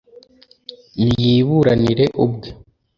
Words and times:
niyiburanire 1.01 2.05
ubwe 2.23 2.49